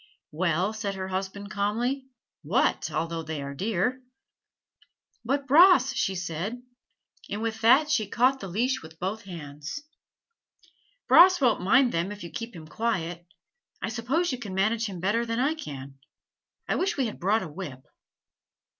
[0.31, 2.07] "Well," said her husband calmly,
[2.41, 4.01] "what although they are deer?"
[5.23, 6.63] "But Bras" she said;
[7.29, 9.83] and with that she caught the leash with both her hands,
[11.07, 13.27] "Bras won't mind them if you keep him quiet.
[13.79, 15.99] I suppose you can manage him better than I can.
[16.67, 17.85] I wish we had brought a whip."